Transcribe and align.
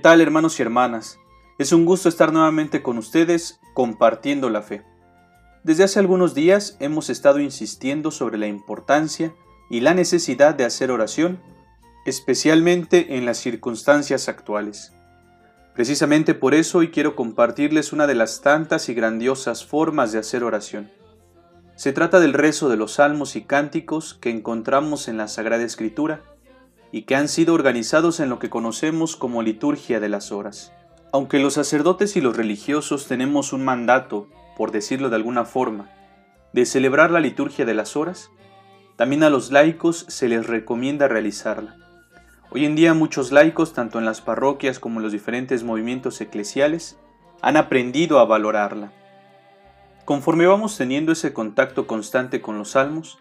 tal 0.00 0.20
hermanos 0.20 0.58
y 0.58 0.62
hermanas? 0.62 1.18
Es 1.58 1.72
un 1.72 1.84
gusto 1.84 2.08
estar 2.08 2.32
nuevamente 2.32 2.82
con 2.82 2.98
ustedes 2.98 3.60
compartiendo 3.74 4.50
la 4.50 4.62
fe. 4.62 4.82
Desde 5.62 5.84
hace 5.84 5.98
algunos 5.98 6.34
días 6.34 6.76
hemos 6.80 7.10
estado 7.10 7.38
insistiendo 7.38 8.10
sobre 8.10 8.38
la 8.38 8.46
importancia 8.46 9.34
y 9.68 9.80
la 9.80 9.92
necesidad 9.92 10.54
de 10.54 10.64
hacer 10.64 10.90
oración, 10.90 11.38
especialmente 12.06 13.16
en 13.18 13.26
las 13.26 13.38
circunstancias 13.38 14.28
actuales. 14.28 14.92
Precisamente 15.74 16.34
por 16.34 16.54
eso 16.54 16.78
hoy 16.78 16.90
quiero 16.90 17.14
compartirles 17.14 17.92
una 17.92 18.06
de 18.06 18.14
las 18.14 18.40
tantas 18.40 18.88
y 18.88 18.94
grandiosas 18.94 19.64
formas 19.64 20.12
de 20.12 20.18
hacer 20.18 20.44
oración. 20.44 20.90
Se 21.76 21.92
trata 21.92 22.20
del 22.20 22.32
rezo 22.32 22.68
de 22.68 22.76
los 22.76 22.94
salmos 22.94 23.36
y 23.36 23.42
cánticos 23.42 24.14
que 24.14 24.30
encontramos 24.30 25.08
en 25.08 25.18
la 25.18 25.28
Sagrada 25.28 25.62
Escritura 25.62 26.22
y 26.92 27.02
que 27.02 27.14
han 27.16 27.28
sido 27.28 27.54
organizados 27.54 28.20
en 28.20 28.28
lo 28.28 28.38
que 28.38 28.50
conocemos 28.50 29.16
como 29.16 29.42
liturgia 29.42 30.00
de 30.00 30.08
las 30.08 30.32
horas. 30.32 30.72
Aunque 31.12 31.38
los 31.38 31.54
sacerdotes 31.54 32.16
y 32.16 32.20
los 32.20 32.36
religiosos 32.36 33.06
tenemos 33.06 33.52
un 33.52 33.64
mandato, 33.64 34.28
por 34.56 34.70
decirlo 34.70 35.10
de 35.10 35.16
alguna 35.16 35.44
forma, 35.44 35.90
de 36.52 36.66
celebrar 36.66 37.10
la 37.10 37.20
liturgia 37.20 37.64
de 37.64 37.74
las 37.74 37.96
horas, 37.96 38.30
también 38.96 39.22
a 39.22 39.30
los 39.30 39.50
laicos 39.50 40.04
se 40.08 40.28
les 40.28 40.46
recomienda 40.46 41.08
realizarla. 41.08 41.76
Hoy 42.50 42.64
en 42.64 42.74
día 42.74 42.94
muchos 42.94 43.30
laicos, 43.30 43.72
tanto 43.72 43.98
en 43.98 44.04
las 44.04 44.20
parroquias 44.20 44.78
como 44.78 44.98
en 44.98 45.04
los 45.04 45.12
diferentes 45.12 45.62
movimientos 45.62 46.20
eclesiales, 46.20 46.98
han 47.40 47.56
aprendido 47.56 48.18
a 48.18 48.24
valorarla. 48.24 48.92
Conforme 50.04 50.46
vamos 50.46 50.76
teniendo 50.76 51.12
ese 51.12 51.32
contacto 51.32 51.86
constante 51.86 52.40
con 52.40 52.58
los 52.58 52.72
salmos, 52.72 53.18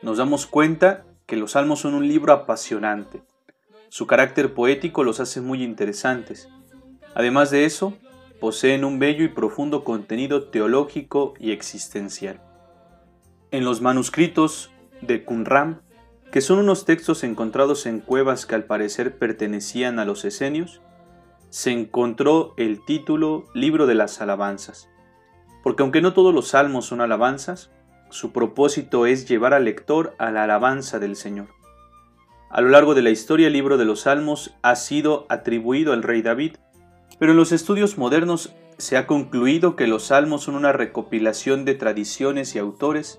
nos 0.00 0.16
damos 0.16 0.46
cuenta 0.46 1.04
que 1.26 1.36
los 1.36 1.52
salmos 1.52 1.80
son 1.80 1.94
un 1.94 2.08
libro 2.08 2.32
apasionante. 2.32 3.22
Su 3.88 4.06
carácter 4.06 4.54
poético 4.54 5.04
los 5.04 5.20
hace 5.20 5.40
muy 5.40 5.62
interesantes. 5.62 6.48
Además 7.14 7.50
de 7.50 7.64
eso, 7.64 7.94
poseen 8.40 8.84
un 8.84 8.98
bello 8.98 9.24
y 9.24 9.28
profundo 9.28 9.84
contenido 9.84 10.48
teológico 10.48 11.34
y 11.38 11.52
existencial. 11.52 12.40
En 13.50 13.64
los 13.64 13.80
manuscritos 13.82 14.70
de 15.00 15.24
Qumran, 15.24 15.82
que 16.32 16.40
son 16.40 16.58
unos 16.58 16.86
textos 16.86 17.22
encontrados 17.24 17.84
en 17.84 18.00
cuevas 18.00 18.46
que 18.46 18.54
al 18.54 18.64
parecer 18.64 19.18
pertenecían 19.18 19.98
a 19.98 20.06
los 20.06 20.24
esenios, 20.24 20.80
se 21.50 21.70
encontró 21.70 22.54
el 22.56 22.82
título 22.82 23.44
Libro 23.52 23.86
de 23.86 23.94
las 23.94 24.22
Alabanzas. 24.22 24.88
Porque 25.62 25.82
aunque 25.82 26.00
no 26.00 26.14
todos 26.14 26.34
los 26.34 26.48
salmos 26.48 26.86
son 26.86 27.02
alabanzas, 27.02 27.70
su 28.12 28.30
propósito 28.30 29.06
es 29.06 29.26
llevar 29.26 29.54
al 29.54 29.64
lector 29.64 30.14
a 30.18 30.30
la 30.30 30.44
alabanza 30.44 30.98
del 30.98 31.16
Señor. 31.16 31.48
A 32.50 32.60
lo 32.60 32.68
largo 32.68 32.94
de 32.94 33.00
la 33.00 33.08
historia 33.08 33.46
el 33.46 33.54
libro 33.54 33.78
de 33.78 33.86
los 33.86 34.02
Salmos 34.02 34.54
ha 34.60 34.76
sido 34.76 35.24
atribuido 35.30 35.94
al 35.94 36.02
rey 36.02 36.20
David, 36.20 36.56
pero 37.18 37.32
en 37.32 37.38
los 37.38 37.52
estudios 37.52 37.96
modernos 37.96 38.54
se 38.76 38.98
ha 38.98 39.06
concluido 39.06 39.76
que 39.76 39.86
los 39.86 40.08
Salmos 40.08 40.42
son 40.42 40.56
una 40.56 40.72
recopilación 40.72 41.64
de 41.64 41.74
tradiciones 41.74 42.54
y 42.54 42.58
autores 42.58 43.18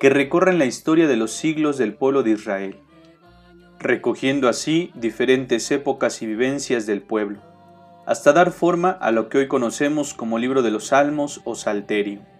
que 0.00 0.10
recorren 0.10 0.58
la 0.58 0.66
historia 0.66 1.06
de 1.06 1.16
los 1.16 1.30
siglos 1.30 1.78
del 1.78 1.94
pueblo 1.94 2.24
de 2.24 2.32
Israel, 2.32 2.80
recogiendo 3.78 4.48
así 4.48 4.90
diferentes 4.96 5.70
épocas 5.70 6.20
y 6.20 6.26
vivencias 6.26 6.84
del 6.84 7.02
pueblo, 7.02 7.38
hasta 8.06 8.32
dar 8.32 8.50
forma 8.50 8.90
a 8.90 9.12
lo 9.12 9.28
que 9.28 9.38
hoy 9.38 9.46
conocemos 9.46 10.14
como 10.14 10.40
libro 10.40 10.62
de 10.62 10.72
los 10.72 10.88
Salmos 10.88 11.40
o 11.44 11.54
Salterio. 11.54 12.31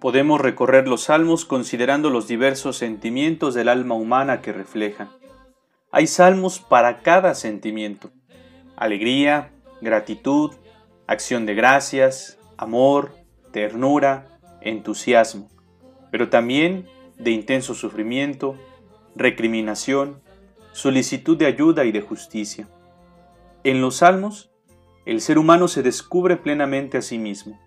Podemos 0.00 0.40
recorrer 0.40 0.88
los 0.88 1.02
salmos 1.04 1.44
considerando 1.44 2.08
los 2.08 2.26
diversos 2.26 2.78
sentimientos 2.78 3.52
del 3.52 3.68
alma 3.68 3.94
humana 3.94 4.40
que 4.40 4.50
reflejan. 4.50 5.10
Hay 5.90 6.06
salmos 6.06 6.58
para 6.58 7.02
cada 7.02 7.34
sentimiento. 7.34 8.10
Alegría, 8.76 9.52
gratitud, 9.82 10.54
acción 11.06 11.44
de 11.44 11.54
gracias, 11.54 12.38
amor, 12.56 13.12
ternura, 13.52 14.40
entusiasmo, 14.62 15.50
pero 16.10 16.30
también 16.30 16.88
de 17.18 17.32
intenso 17.32 17.74
sufrimiento, 17.74 18.56
recriminación, 19.14 20.22
solicitud 20.72 21.36
de 21.36 21.44
ayuda 21.44 21.84
y 21.84 21.92
de 21.92 22.00
justicia. 22.00 22.70
En 23.64 23.82
los 23.82 23.96
salmos, 23.96 24.50
el 25.04 25.20
ser 25.20 25.36
humano 25.36 25.68
se 25.68 25.82
descubre 25.82 26.38
plenamente 26.38 26.96
a 26.96 27.02
sí 27.02 27.18
mismo 27.18 27.60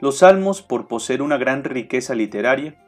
los 0.00 0.18
salmos, 0.18 0.62
por 0.62 0.88
poseer 0.88 1.22
una 1.22 1.36
gran 1.36 1.64
riqueza 1.64 2.14
literaria, 2.14 2.82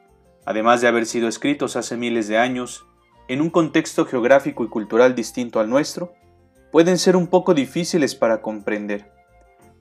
además 0.45 0.81
de 0.81 0.89
haber 0.89 1.07
sido 1.07 1.29
escritos 1.29 1.77
hace 1.77 1.97
miles 1.97 2.29
de 2.29 2.39
años, 2.39 2.87
en 3.29 3.41
un 3.41 3.51
contexto 3.51 4.07
geográfico 4.07 4.65
y 4.65 4.69
cultural 4.69 5.15
distinto 5.15 5.61
al 5.61 5.69
nuestro, 5.69 6.13
pueden 6.73 6.99
ser 6.99 7.17
un 7.17 7.27
poco 7.27 7.55
difíciles 7.55 8.15
para 8.15 8.41
comprender. 8.41 9.13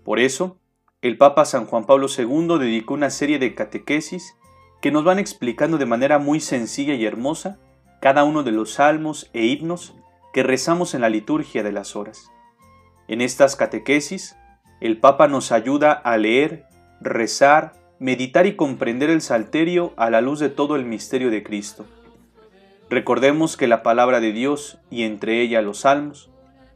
Por 0.04 0.20
eso, 0.20 0.60
el 1.02 1.18
Papa 1.18 1.46
San 1.46 1.66
Juan 1.66 1.86
Pablo 1.86 2.08
II 2.16 2.60
dedicó 2.60 2.94
una 2.94 3.10
serie 3.10 3.40
de 3.40 3.56
catequesis 3.56 4.36
que 4.82 4.92
nos 4.92 5.04
van 5.04 5.20
explicando 5.20 5.78
de 5.78 5.86
manera 5.86 6.20
muy 6.20 6.40
sencilla 6.40 6.94
y 6.94 7.06
hermosa 7.06 7.60
cada 8.02 8.24
uno 8.24 8.44
de 8.44 8.52
los 8.52 8.74
salmos 8.74 9.30
e 9.34 9.46
himnos 9.46 9.96
que 10.34 10.44
rezamos 10.44 10.94
en 10.94 11.02
la 11.02 11.10
liturgia 11.10 11.64
de 11.64 11.72
las 11.72 11.96
horas. 11.96 12.32
En 13.08 13.22
estas 13.22 13.56
catequesis, 13.56 14.36
el 14.82 15.00
Papa 15.00 15.28
nos 15.28 15.52
ayuda 15.52 15.92
a 15.92 16.18
leer 16.18 16.66
rezar, 17.02 17.74
meditar 18.00 18.46
y 18.46 18.56
comprender 18.56 19.10
el 19.10 19.22
Salterio 19.22 19.94
a 19.98 20.10
la 20.10 20.22
luz 20.22 20.40
de 20.40 20.50
todo 20.50 20.76
el 20.76 20.86
misterio 20.86 21.30
de 21.30 21.44
Cristo. 21.44 21.86
Recordemos 22.90 23.58
que 23.58 23.68
la 23.68 23.84
palabra 23.84 24.20
de 24.20 24.32
Dios, 24.32 24.80
y 24.90 25.04
entre 25.04 25.42
ella 25.42 25.62
los 25.62 25.80
salmos, 25.80 26.30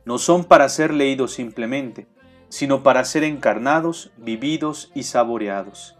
no 0.05 0.17
son 0.17 0.43
para 0.43 0.67
ser 0.67 0.93
leídos 0.93 1.33
simplemente, 1.33 2.07
sino 2.49 2.83
para 2.83 3.05
ser 3.05 3.23
encarnados, 3.23 4.11
vividos 4.17 4.91
y 4.93 5.03
saboreados. 5.03 5.95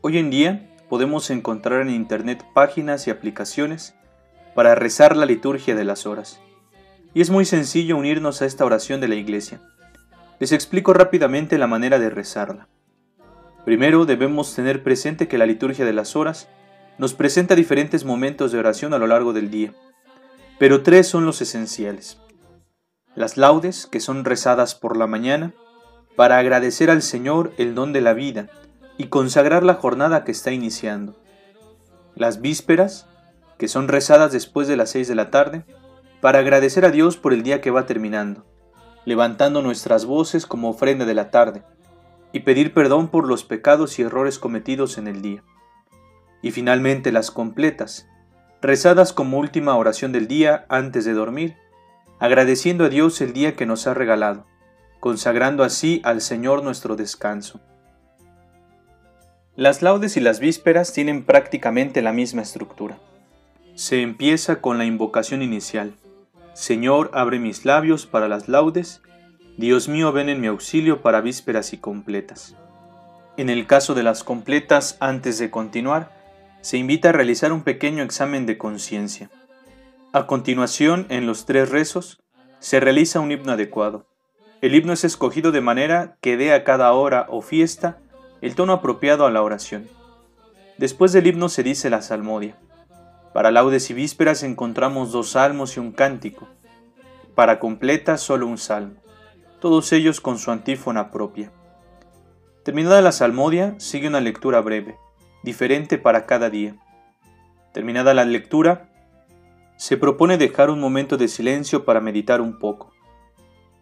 Hoy 0.00 0.18
en 0.18 0.30
día 0.30 0.68
podemos 0.88 1.30
encontrar 1.30 1.82
en 1.82 1.90
Internet 1.90 2.44
páginas 2.54 3.06
y 3.06 3.10
aplicaciones 3.10 3.94
para 4.54 4.74
rezar 4.74 5.16
la 5.16 5.26
liturgia 5.26 5.74
de 5.74 5.84
las 5.84 6.06
horas. 6.06 6.40
Y 7.14 7.20
es 7.20 7.30
muy 7.30 7.44
sencillo 7.44 7.96
unirnos 7.96 8.40
a 8.40 8.46
esta 8.46 8.64
oración 8.64 9.00
de 9.00 9.08
la 9.08 9.14
Iglesia. 9.16 9.60
Les 10.42 10.50
explico 10.50 10.92
rápidamente 10.92 11.56
la 11.56 11.68
manera 11.68 12.00
de 12.00 12.10
rezarla. 12.10 12.66
Primero 13.64 14.06
debemos 14.06 14.56
tener 14.56 14.82
presente 14.82 15.28
que 15.28 15.38
la 15.38 15.46
liturgia 15.46 15.84
de 15.84 15.92
las 15.92 16.16
horas 16.16 16.48
nos 16.98 17.14
presenta 17.14 17.54
diferentes 17.54 18.04
momentos 18.04 18.50
de 18.50 18.58
oración 18.58 18.92
a 18.92 18.98
lo 18.98 19.06
largo 19.06 19.32
del 19.32 19.52
día, 19.52 19.72
pero 20.58 20.82
tres 20.82 21.06
son 21.06 21.26
los 21.26 21.40
esenciales. 21.40 22.18
Las 23.14 23.36
laudes, 23.36 23.86
que 23.86 24.00
son 24.00 24.24
rezadas 24.24 24.74
por 24.74 24.96
la 24.96 25.06
mañana, 25.06 25.54
para 26.16 26.38
agradecer 26.38 26.90
al 26.90 27.02
Señor 27.02 27.52
el 27.56 27.76
don 27.76 27.92
de 27.92 28.00
la 28.00 28.12
vida 28.12 28.48
y 28.98 29.06
consagrar 29.06 29.62
la 29.62 29.74
jornada 29.74 30.24
que 30.24 30.32
está 30.32 30.50
iniciando. 30.50 31.22
Las 32.16 32.40
vísperas, 32.40 33.06
que 33.58 33.68
son 33.68 33.86
rezadas 33.86 34.32
después 34.32 34.66
de 34.66 34.76
las 34.76 34.90
seis 34.90 35.06
de 35.06 35.14
la 35.14 35.30
tarde, 35.30 35.64
para 36.20 36.40
agradecer 36.40 36.84
a 36.84 36.90
Dios 36.90 37.16
por 37.16 37.32
el 37.32 37.44
día 37.44 37.60
que 37.60 37.70
va 37.70 37.86
terminando 37.86 38.44
levantando 39.04 39.62
nuestras 39.62 40.04
voces 40.04 40.46
como 40.46 40.70
ofrenda 40.70 41.04
de 41.04 41.14
la 41.14 41.30
tarde, 41.30 41.62
y 42.32 42.40
pedir 42.40 42.72
perdón 42.72 43.08
por 43.08 43.26
los 43.26 43.44
pecados 43.44 43.98
y 43.98 44.02
errores 44.02 44.38
cometidos 44.38 44.98
en 44.98 45.06
el 45.06 45.22
día. 45.22 45.42
Y 46.40 46.50
finalmente 46.50 47.12
las 47.12 47.30
completas, 47.30 48.08
rezadas 48.60 49.12
como 49.12 49.38
última 49.38 49.76
oración 49.76 50.12
del 50.12 50.28
día 50.28 50.64
antes 50.68 51.04
de 51.04 51.12
dormir, 51.12 51.56
agradeciendo 52.18 52.84
a 52.84 52.88
Dios 52.88 53.20
el 53.20 53.32
día 53.32 53.54
que 53.54 53.66
nos 53.66 53.86
ha 53.86 53.94
regalado, 53.94 54.46
consagrando 55.00 55.64
así 55.64 56.00
al 56.04 56.20
Señor 56.20 56.62
nuestro 56.62 56.96
descanso. 56.96 57.60
Las 59.56 59.82
laudes 59.82 60.16
y 60.16 60.20
las 60.20 60.40
vísperas 60.40 60.92
tienen 60.92 61.24
prácticamente 61.24 62.00
la 62.00 62.12
misma 62.12 62.42
estructura. 62.42 62.98
Se 63.74 64.00
empieza 64.00 64.60
con 64.60 64.78
la 64.78 64.84
invocación 64.84 65.42
inicial, 65.42 65.94
Señor, 66.54 67.10
abre 67.14 67.38
mis 67.38 67.64
labios 67.64 68.06
para 68.06 68.28
las 68.28 68.48
laudes. 68.48 69.00
Dios 69.56 69.88
mío, 69.88 70.12
ven 70.12 70.28
en 70.28 70.40
mi 70.40 70.48
auxilio 70.48 71.00
para 71.00 71.20
vísperas 71.20 71.72
y 71.72 71.78
completas. 71.78 72.56
En 73.36 73.48
el 73.48 73.66
caso 73.66 73.94
de 73.94 74.02
las 74.02 74.22
completas, 74.22 74.96
antes 75.00 75.38
de 75.38 75.50
continuar, 75.50 76.10
se 76.60 76.76
invita 76.76 77.08
a 77.08 77.12
realizar 77.12 77.52
un 77.52 77.62
pequeño 77.62 78.02
examen 78.02 78.44
de 78.44 78.58
conciencia. 78.58 79.30
A 80.12 80.26
continuación, 80.26 81.06
en 81.08 81.26
los 81.26 81.46
tres 81.46 81.70
rezos, 81.70 82.22
se 82.58 82.80
realiza 82.80 83.20
un 83.20 83.32
himno 83.32 83.52
adecuado. 83.52 84.06
El 84.60 84.74
himno 84.74 84.92
es 84.92 85.04
escogido 85.04 85.52
de 85.52 85.62
manera 85.62 86.16
que 86.20 86.36
dé 86.36 86.52
a 86.52 86.64
cada 86.64 86.92
hora 86.92 87.26
o 87.30 87.40
fiesta 87.40 87.98
el 88.42 88.54
tono 88.54 88.74
apropiado 88.74 89.24
a 89.24 89.30
la 89.30 89.42
oración. 89.42 89.88
Después 90.76 91.12
del 91.12 91.26
himno 91.26 91.48
se 91.48 91.62
dice 91.62 91.88
la 91.88 92.02
salmodia. 92.02 92.56
Para 93.32 93.50
laudes 93.50 93.88
y 93.90 93.94
vísperas 93.94 94.42
encontramos 94.42 95.12
dos 95.12 95.30
salmos 95.30 95.76
y 95.76 95.80
un 95.80 95.92
cántico. 95.92 96.48
Para 97.34 97.58
completa 97.58 98.18
solo 98.18 98.46
un 98.46 98.58
salmo, 98.58 98.96
todos 99.60 99.92
ellos 99.92 100.20
con 100.20 100.38
su 100.38 100.50
antífona 100.50 101.10
propia. 101.10 101.50
Terminada 102.62 103.00
la 103.00 103.12
salmodia, 103.12 103.74
sigue 103.78 104.08
una 104.08 104.20
lectura 104.20 104.60
breve, 104.60 104.98
diferente 105.42 105.96
para 105.96 106.26
cada 106.26 106.50
día. 106.50 106.76
Terminada 107.72 108.12
la 108.12 108.26
lectura, 108.26 108.90
se 109.76 109.96
propone 109.96 110.36
dejar 110.36 110.68
un 110.68 110.78
momento 110.78 111.16
de 111.16 111.26
silencio 111.26 111.84
para 111.84 112.00
meditar 112.00 112.40
un 112.42 112.58
poco. 112.58 112.92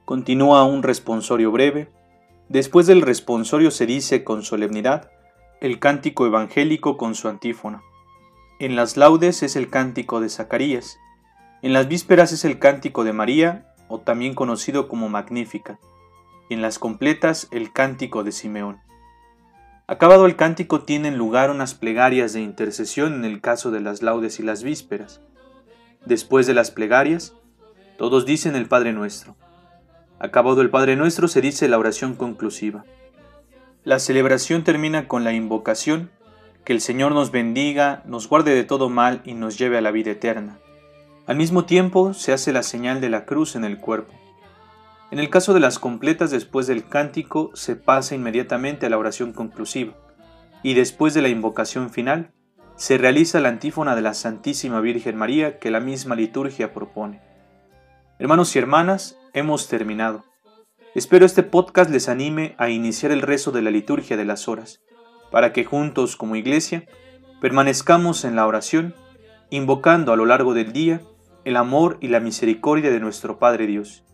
Continúa 0.04 0.64
un 0.64 0.82
responsorio 0.82 1.50
breve. 1.50 1.90
Después 2.48 2.86
del 2.86 3.02
responsorio 3.02 3.70
se 3.70 3.84
dice 3.84 4.24
con 4.24 4.42
solemnidad 4.42 5.10
el 5.60 5.78
cántico 5.78 6.24
evangélico 6.24 6.96
con 6.96 7.14
su 7.14 7.28
antífona. 7.28 7.82
En 8.60 8.76
las 8.76 8.98
laudes 8.98 9.42
es 9.42 9.56
el 9.56 9.70
cántico 9.70 10.20
de 10.20 10.28
Zacarías. 10.28 10.98
En 11.62 11.72
las 11.72 11.88
vísperas 11.88 12.30
es 12.30 12.44
el 12.44 12.58
cántico 12.58 13.04
de 13.04 13.14
María, 13.14 13.72
o 13.88 14.00
también 14.00 14.34
conocido 14.34 14.86
como 14.86 15.08
Magnífica. 15.08 15.78
En 16.50 16.60
las 16.60 16.78
completas 16.78 17.48
el 17.52 17.72
cántico 17.72 18.22
de 18.22 18.32
Simeón. 18.32 18.78
Acabado 19.86 20.26
el 20.26 20.36
cántico 20.36 20.82
tienen 20.82 21.16
lugar 21.16 21.50
unas 21.50 21.72
plegarias 21.72 22.34
de 22.34 22.42
intercesión 22.42 23.14
en 23.14 23.24
el 23.24 23.40
caso 23.40 23.70
de 23.70 23.80
las 23.80 24.02
laudes 24.02 24.38
y 24.40 24.42
las 24.42 24.62
vísperas. 24.62 25.22
Después 26.04 26.46
de 26.46 26.52
las 26.52 26.70
plegarias, 26.70 27.32
todos 27.96 28.26
dicen 28.26 28.56
el 28.56 28.66
Padre 28.66 28.92
Nuestro. 28.92 29.36
Acabado 30.18 30.60
el 30.60 30.68
Padre 30.68 30.96
Nuestro 30.96 31.28
se 31.28 31.40
dice 31.40 31.66
la 31.66 31.78
oración 31.78 32.14
conclusiva. 32.14 32.84
La 33.84 33.98
celebración 33.98 34.64
termina 34.64 35.08
con 35.08 35.24
la 35.24 35.32
invocación, 35.32 36.10
que 36.64 36.72
el 36.72 36.80
Señor 36.80 37.12
nos 37.12 37.30
bendiga, 37.30 38.02
nos 38.06 38.28
guarde 38.28 38.54
de 38.54 38.64
todo 38.64 38.88
mal 38.88 39.22
y 39.24 39.34
nos 39.34 39.58
lleve 39.58 39.78
a 39.78 39.80
la 39.80 39.90
vida 39.90 40.10
eterna. 40.12 40.58
Al 41.26 41.36
mismo 41.36 41.64
tiempo 41.64 42.12
se 42.14 42.32
hace 42.32 42.52
la 42.52 42.62
señal 42.62 43.00
de 43.00 43.08
la 43.08 43.24
cruz 43.24 43.56
en 43.56 43.64
el 43.64 43.78
cuerpo. 43.78 44.12
En 45.10 45.18
el 45.18 45.30
caso 45.30 45.54
de 45.54 45.60
las 45.60 45.78
completas 45.78 46.30
después 46.30 46.66
del 46.66 46.86
cántico 46.86 47.50
se 47.54 47.76
pasa 47.76 48.14
inmediatamente 48.14 48.86
a 48.86 48.90
la 48.90 48.98
oración 48.98 49.32
conclusiva 49.32 49.94
y 50.62 50.74
después 50.74 51.14
de 51.14 51.22
la 51.22 51.28
invocación 51.28 51.90
final 51.90 52.32
se 52.76 52.96
realiza 52.96 53.40
la 53.40 53.48
antífona 53.48 53.94
de 53.94 54.02
la 54.02 54.14
Santísima 54.14 54.80
Virgen 54.80 55.16
María 55.16 55.58
que 55.58 55.70
la 55.70 55.80
misma 55.80 56.14
liturgia 56.14 56.72
propone. 56.72 57.20
Hermanos 58.18 58.54
y 58.54 58.58
hermanas, 58.58 59.18
hemos 59.32 59.68
terminado. 59.68 60.24
Espero 60.94 61.26
este 61.26 61.42
podcast 61.42 61.90
les 61.90 62.08
anime 62.08 62.54
a 62.58 62.70
iniciar 62.70 63.12
el 63.12 63.22
rezo 63.22 63.50
de 63.50 63.62
la 63.62 63.70
liturgia 63.70 64.16
de 64.16 64.24
las 64.24 64.48
horas, 64.48 64.80
para 65.30 65.52
que 65.52 65.64
juntos 65.64 66.16
como 66.16 66.36
iglesia 66.36 66.84
permanezcamos 67.40 68.24
en 68.24 68.36
la 68.36 68.46
oración, 68.46 68.94
invocando 69.50 70.12
a 70.12 70.16
lo 70.16 70.26
largo 70.26 70.54
del 70.54 70.72
día 70.72 71.00
el 71.44 71.56
amor 71.56 71.96
y 72.00 72.08
la 72.08 72.20
misericordia 72.20 72.90
de 72.90 73.00
nuestro 73.00 73.38
Padre 73.38 73.66
Dios 73.66 74.04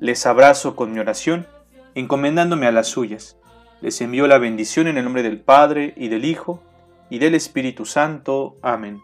les 0.00 0.24
abrazo 0.24 0.74
con 0.76 0.92
mi 0.92 0.98
oración, 0.98 1.46
encomendándome 1.94 2.66
a 2.66 2.72
las 2.72 2.88
suyas. 2.88 3.36
Les 3.82 4.00
envío 4.00 4.26
la 4.26 4.38
bendición 4.38 4.88
en 4.88 4.96
el 4.96 5.04
nombre 5.04 5.22
del 5.22 5.40
Padre, 5.40 5.92
y 5.96 6.08
del 6.08 6.24
Hijo, 6.24 6.62
y 7.10 7.18
del 7.18 7.34
Espíritu 7.34 7.84
Santo. 7.84 8.56
Amén. 8.62 9.02